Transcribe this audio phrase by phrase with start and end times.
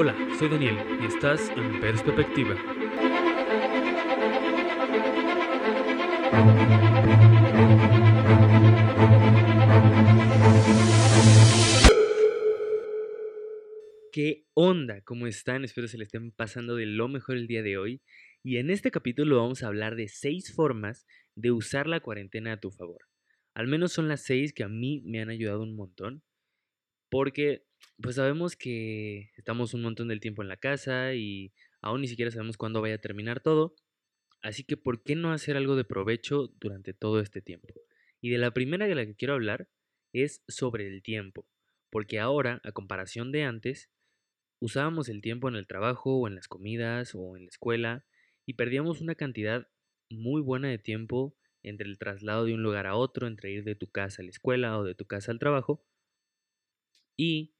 [0.00, 2.54] Hola, soy Daniel y estás en Perspectiva.
[14.12, 15.00] ¿Qué onda?
[15.00, 15.64] ¿Cómo están?
[15.64, 18.00] Espero se le estén pasando de lo mejor el día de hoy.
[18.44, 22.60] Y en este capítulo vamos a hablar de seis formas de usar la cuarentena a
[22.60, 23.00] tu favor.
[23.52, 26.22] Al menos son las seis que a mí me han ayudado un montón.
[27.10, 27.64] Porque
[28.02, 32.30] pues sabemos que estamos un montón del tiempo en la casa y aún ni siquiera
[32.30, 33.74] sabemos cuándo vaya a terminar todo.
[34.42, 37.74] Así que, ¿por qué no hacer algo de provecho durante todo este tiempo?
[38.20, 39.68] Y de la primera de la que quiero hablar
[40.12, 41.46] es sobre el tiempo.
[41.90, 43.90] Porque ahora, a comparación de antes,
[44.60, 48.04] usábamos el tiempo en el trabajo o en las comidas o en la escuela
[48.46, 49.68] y perdíamos una cantidad
[50.10, 53.74] muy buena de tiempo entre el traslado de un lugar a otro, entre ir de
[53.74, 55.84] tu casa a la escuela o de tu casa al trabajo.
[57.16, 57.57] Y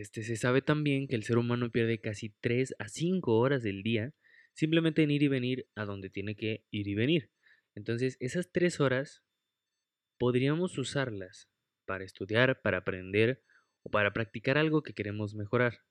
[0.00, 3.84] este, se sabe también que el ser humano pierde casi 3 a 5 horas del
[3.84, 4.12] día
[4.52, 7.30] simplemente en ir y venir a donde tiene que ir y venir.
[7.76, 9.22] Entonces, esas 3 horas
[10.18, 11.48] podríamos usarlas
[11.84, 13.44] para estudiar, para aprender
[13.82, 15.84] o para practicar algo que queremos mejorar.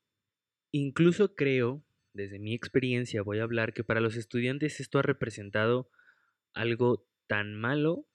[0.74, 5.90] Incluso creo, desde mi experiencia voy a hablar que para los estudiantes esto ha representado
[6.54, 8.06] algo tan malo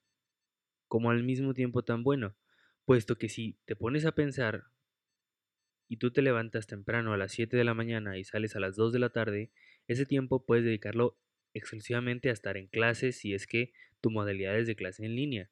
[0.87, 2.37] como al mismo tiempo tan bueno,
[2.85, 4.65] puesto que si te pones a pensar
[5.89, 8.77] y tú te levantas temprano a las 7 de la mañana y sales a las
[8.77, 9.51] 2 de la tarde,
[9.87, 11.19] ese tiempo puedes dedicarlo
[11.55, 15.51] exclusivamente a estar en clases si es que tu modalidad es de clase en línea.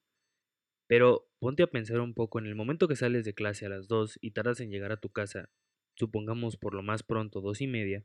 [0.87, 3.89] Pero ponte a pensar un poco en el momento que sales de clase a las
[3.89, 5.51] 2 y tardas en llegar a tu casa,
[5.95, 8.05] supongamos por lo más pronto dos y media,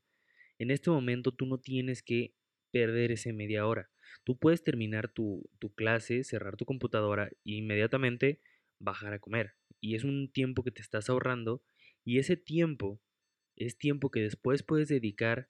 [0.58, 2.34] en este momento tú no tienes que
[2.72, 3.90] perder ese media hora.
[4.24, 8.40] Tú puedes terminar tu, tu clase, cerrar tu computadora e inmediatamente
[8.80, 9.56] bajar a comer.
[9.80, 11.64] Y es un tiempo que te estás ahorrando
[12.04, 13.02] y ese tiempo
[13.56, 15.50] es tiempo que después puedes dedicar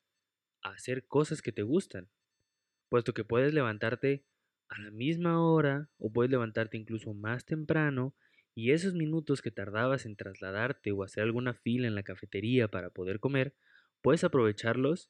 [0.62, 2.10] a hacer cosas que te gustan,
[2.90, 4.26] puesto que puedes levantarte
[4.70, 8.16] a la misma hora o puedes levantarte incluso más temprano
[8.54, 12.90] y esos minutos que tardabas en trasladarte o hacer alguna fila en la cafetería para
[12.90, 13.56] poder comer,
[14.02, 15.10] puedes aprovecharlos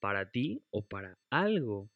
[0.00, 1.90] para ti o para algo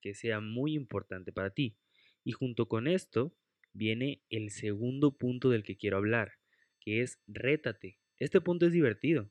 [0.00, 1.76] que sea muy importante para ti.
[2.24, 3.34] Y junto con esto
[3.72, 6.34] viene el segundo punto del que quiero hablar,
[6.80, 7.98] que es rétate.
[8.18, 9.30] Este punto es divertido,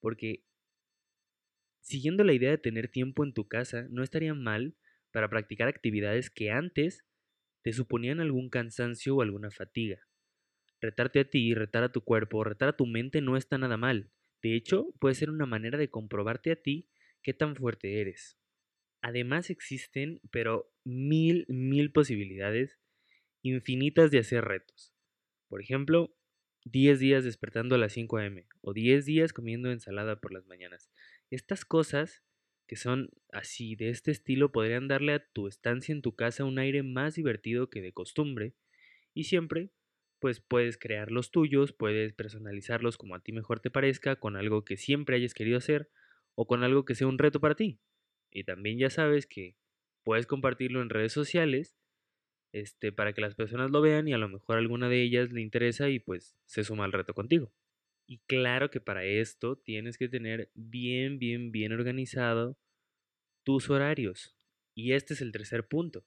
[0.00, 0.44] porque
[1.80, 4.76] siguiendo la idea de tener tiempo en tu casa, no estaría mal
[5.10, 7.04] para practicar actividades que antes
[7.62, 10.06] te suponían algún cansancio o alguna fatiga.
[10.80, 14.10] Retarte a ti, retar a tu cuerpo, retar a tu mente no está nada mal.
[14.42, 16.88] De hecho, puede ser una manera de comprobarte a ti
[17.22, 18.38] qué tan fuerte eres.
[19.02, 22.78] Además existen, pero mil, mil posibilidades
[23.42, 24.94] infinitas de hacer retos.
[25.48, 26.17] Por ejemplo,
[26.70, 28.46] 10 días despertando a las 5 a.m.
[28.60, 30.90] o 10 días comiendo ensalada por las mañanas.
[31.30, 32.22] Estas cosas
[32.66, 36.58] que son así de este estilo podrían darle a tu estancia en tu casa un
[36.58, 38.54] aire más divertido que de costumbre
[39.14, 39.70] y siempre
[40.20, 44.64] pues puedes crear los tuyos, puedes personalizarlos como a ti mejor te parezca, con algo
[44.64, 45.90] que siempre hayas querido hacer
[46.34, 47.80] o con algo que sea un reto para ti.
[48.30, 49.56] Y también ya sabes que
[50.02, 51.76] puedes compartirlo en redes sociales
[52.52, 55.40] este, para que las personas lo vean y a lo mejor alguna de ellas le
[55.40, 57.52] interesa y pues se suma al reto contigo.
[58.06, 62.56] Y claro que para esto tienes que tener bien, bien, bien organizado
[63.44, 64.34] tus horarios.
[64.74, 66.04] Y este es el tercer punto.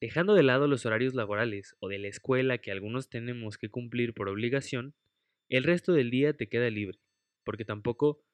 [0.00, 4.14] Dejando de lado los horarios laborales o de la escuela que algunos tenemos que cumplir
[4.14, 4.94] por obligación,
[5.48, 6.98] el resto del día te queda libre,
[7.44, 8.24] porque tampoco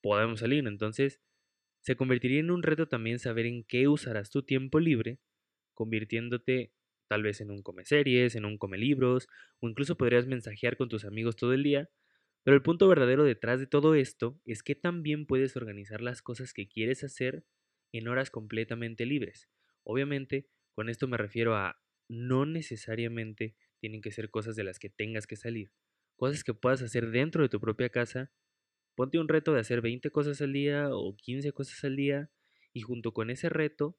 [0.00, 0.66] podemos salir.
[0.66, 1.20] Entonces,
[1.80, 5.18] se convertiría en un reto también saber en qué usarás tu tiempo libre
[5.78, 6.72] convirtiéndote
[7.06, 9.28] tal vez en un come series, en un come libros,
[9.60, 11.88] o incluso podrías mensajear con tus amigos todo el día.
[12.42, 16.52] Pero el punto verdadero detrás de todo esto es que también puedes organizar las cosas
[16.52, 17.44] que quieres hacer
[17.92, 19.48] en horas completamente libres.
[19.84, 24.90] Obviamente, con esto me refiero a no necesariamente tienen que ser cosas de las que
[24.90, 25.70] tengas que salir.
[26.16, 28.32] Cosas que puedas hacer dentro de tu propia casa.
[28.96, 32.30] Ponte un reto de hacer 20 cosas al día o 15 cosas al día
[32.72, 33.96] y junto con ese reto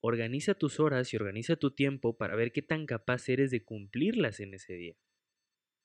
[0.00, 4.40] Organiza tus horas y organiza tu tiempo para ver qué tan capaz eres de cumplirlas
[4.40, 4.96] en ese día.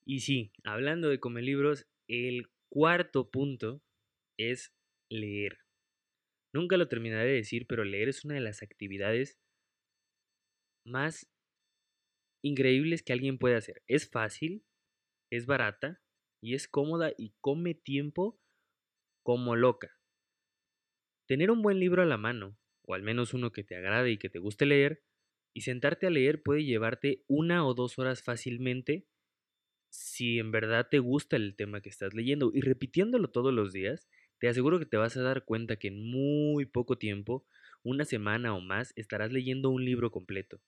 [0.06, 3.81] Y sí, hablando de comer libros, el cuarto punto
[4.38, 4.74] es
[5.10, 5.60] leer.
[6.54, 9.40] Nunca lo terminaré de decir, pero leer es una de las actividades
[10.86, 11.30] más
[12.44, 13.84] increíbles que alguien puede hacer.
[13.88, 14.66] Es fácil,
[15.31, 16.02] es barata
[16.42, 18.40] y es cómoda y come tiempo
[19.24, 19.98] como loca.
[21.28, 24.18] Tener un buen libro a la mano o al menos uno que te agrade y
[24.18, 25.04] que te guste leer,
[25.54, 29.07] y sentarte a leer puede llevarte una o dos horas fácilmente
[29.89, 34.07] si en verdad te gusta el tema que estás leyendo y repitiéndolo todos los días,
[34.39, 37.45] te aseguro que te vas a dar cuenta que en muy poco tiempo,
[37.83, 40.62] una semana o más, estarás leyendo un libro completo.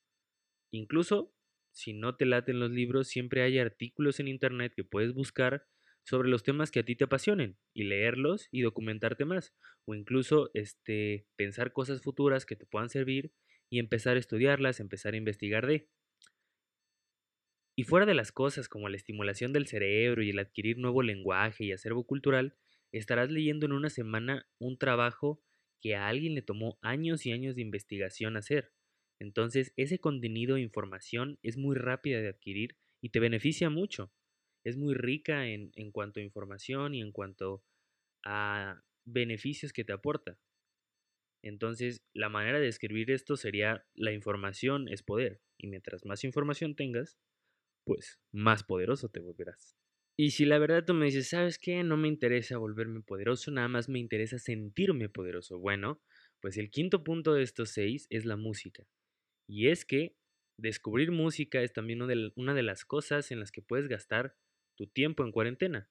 [0.72, 1.34] Incluso,
[1.72, 5.68] si no te laten los libros, siempre hay artículos en internet que puedes buscar
[6.04, 9.56] sobre los temas que a ti te apasionen y leerlos y documentarte más
[9.86, 13.34] o incluso este pensar cosas futuras que te puedan servir
[13.70, 15.90] y empezar a estudiarlas, empezar a investigar de.
[17.76, 21.66] Y fuera de las cosas como la estimulación del cerebro y el adquirir nuevo lenguaje
[21.66, 22.56] y acervo cultural,
[22.92, 25.44] estarás leyendo en una semana un trabajo
[25.82, 28.74] que a alguien le tomó años y años de investigación hacer.
[29.20, 34.12] Entonces, ese contenido e información es muy rápida de adquirir y te beneficia mucho.
[34.64, 37.64] Es muy rica en, en cuanto a información y en cuanto
[38.26, 40.38] a beneficios que te aporta.
[41.44, 45.42] Entonces, la manera de escribir esto sería la información es poder.
[45.58, 47.18] Y mientras más información tengas,
[47.86, 49.76] pues más poderoso te volverás.
[50.18, 51.84] Y si la verdad tú me dices, ¿sabes qué?
[51.84, 55.60] No me interesa volverme poderoso, nada más me interesa sentirme poderoso.
[55.60, 56.02] Bueno,
[56.40, 58.86] pues el quinto punto de estos seis es la música.
[59.48, 60.16] Y es que
[60.58, 64.36] descubrir música es también una de las cosas en las que puedes gastar
[64.76, 65.90] tu tiempo en cuarentena.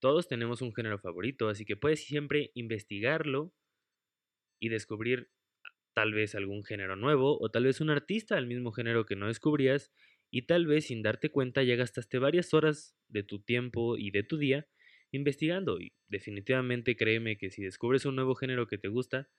[0.00, 3.54] Todos tenemos un género favorito, así que puedes siempre investigarlo
[4.60, 5.30] y descubrir
[5.94, 9.28] tal vez algún género nuevo o tal vez un artista del mismo género que no
[9.28, 9.92] descubrías
[10.30, 14.24] y tal vez sin darte cuenta ya gastaste varias horas de tu tiempo y de
[14.24, 14.68] tu día
[15.12, 19.30] investigando y definitivamente créeme que si descubres un nuevo género que te gusta,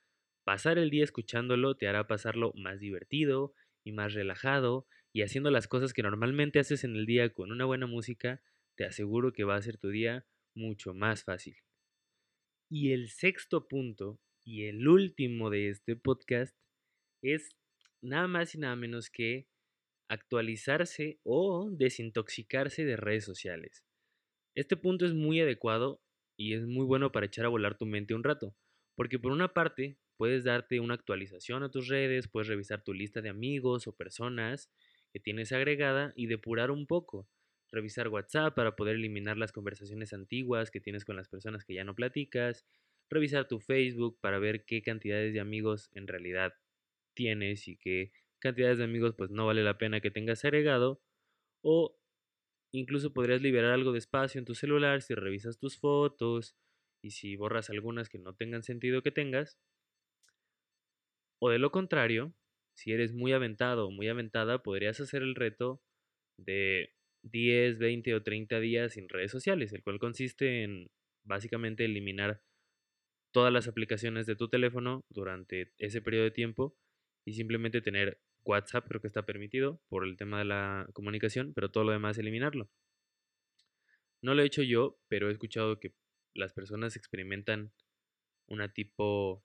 [0.46, 3.54] pasar el día escuchándolo te hará pasarlo más divertido
[3.86, 7.64] y más relajado y haciendo las cosas que normalmente haces en el día con una
[7.64, 8.42] buena música,
[8.76, 11.56] te aseguro que va a ser tu día mucho más fácil.
[12.70, 16.58] Y el sexto punto y el último de este podcast
[17.24, 17.56] es
[18.02, 19.48] nada más y nada menos que
[20.10, 23.86] actualizarse o desintoxicarse de redes sociales.
[24.56, 26.02] Este punto es muy adecuado
[26.38, 28.56] y es muy bueno para echar a volar tu mente un rato,
[28.96, 33.22] porque por una parte puedes darte una actualización a tus redes, puedes revisar tu lista
[33.22, 34.72] de amigos o personas
[35.12, 37.28] que tienes agregada y depurar un poco,
[37.72, 41.84] revisar WhatsApp para poder eliminar las conversaciones antiguas que tienes con las personas que ya
[41.84, 42.66] no platicas,
[43.10, 46.54] revisar tu Facebook para ver qué cantidades de amigos en realidad
[47.14, 51.02] tienes y qué cantidades de amigos pues no vale la pena que tengas agregado.
[51.64, 51.98] O
[52.72, 56.56] incluso podrías liberar algo de espacio en tu celular si revisas tus fotos
[57.02, 59.58] y si borras algunas que no tengan sentido que tengas.
[61.40, 62.34] O de lo contrario,
[62.76, 65.82] si eres muy aventado o muy aventada, podrías hacer el reto
[66.38, 66.94] de
[67.24, 70.88] 10, 20 o 30 días sin redes sociales, el cual consiste en
[71.24, 72.42] básicamente eliminar
[73.32, 76.78] todas las aplicaciones de tu teléfono durante ese periodo de tiempo
[77.26, 81.72] y simplemente tener WhatsApp creo que está permitido por el tema de la comunicación, pero
[81.72, 82.70] todo lo demás eliminarlo.
[84.22, 85.94] No lo he hecho yo, pero he escuchado que
[86.34, 87.74] las personas experimentan
[88.48, 89.44] una tipo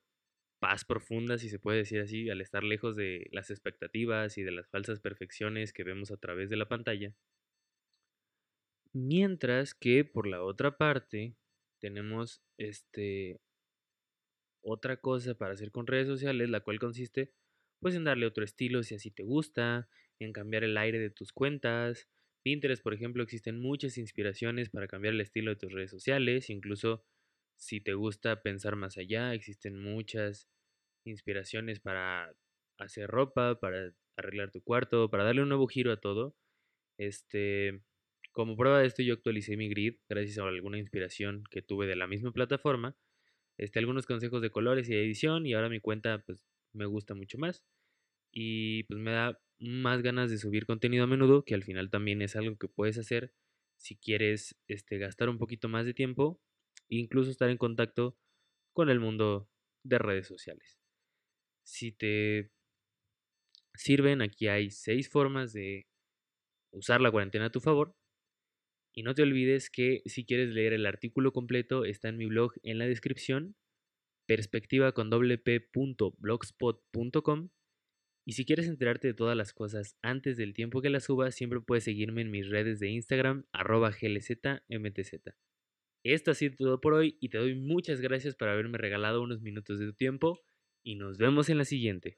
[0.61, 4.53] paz profunda, si se puede decir así, al estar lejos de las expectativas y de
[4.53, 7.15] las falsas perfecciones que vemos a través de la pantalla.
[8.93, 11.37] Mientras que por la otra parte
[11.81, 13.41] tenemos este
[14.63, 17.33] otra cosa para hacer con redes sociales, la cual consiste
[17.81, 21.33] pues en darle otro estilo si así te gusta, en cambiar el aire de tus
[21.33, 22.09] cuentas.
[22.43, 27.05] Pinterest, por ejemplo, existen muchas inspiraciones para cambiar el estilo de tus redes sociales, incluso
[27.57, 30.49] si te gusta pensar más allá, existen muchas
[31.11, 32.33] inspiraciones para
[32.79, 36.35] hacer ropa, para arreglar tu cuarto, para darle un nuevo giro a todo.
[36.99, 37.83] Este,
[38.33, 41.97] como prueba de esto yo actualicé mi grid gracias a alguna inspiración que tuve de
[41.97, 42.97] la misma plataforma.
[43.59, 47.39] Este, algunos consejos de colores y edición y ahora mi cuenta pues me gusta mucho
[47.39, 47.65] más
[48.33, 52.23] y pues me da más ganas de subir contenido a menudo, que al final también
[52.23, 53.35] es algo que puedes hacer
[53.77, 56.41] si quieres este, gastar un poquito más de tiempo
[56.89, 58.17] e incluso estar en contacto
[58.73, 59.49] con el mundo
[59.85, 60.80] de redes sociales.
[61.65, 62.51] Si te
[63.75, 65.87] sirven, aquí hay seis formas de
[66.73, 67.95] usar la cuarentena a tu favor.
[68.93, 72.55] Y no te olvides que si quieres leer el artículo completo está en mi blog
[72.63, 73.57] en la descripción
[74.27, 75.11] perspectiva con
[78.27, 81.61] y si quieres enterarte de todas las cosas antes del tiempo que las suba, siempre
[81.61, 85.35] puedes seguirme en mis redes de Instagram, arroba glzmtz.
[86.05, 89.41] Esto ha sido todo por hoy y te doy muchas gracias por haberme regalado unos
[89.41, 90.41] minutos de tu tiempo
[90.83, 92.17] y nos vemos en la siguiente.